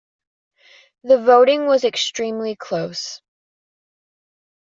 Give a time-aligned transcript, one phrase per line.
[1.03, 3.21] The voting was extremely close.